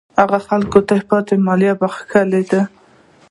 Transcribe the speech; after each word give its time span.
هغه 0.19 0.37
خلکو 0.47 0.79
ته 0.87 0.95
د 0.99 1.03
پاتې 1.09 1.33
مالیاتو 1.45 1.79
بخښل 1.81 2.29
دي. 2.51 2.61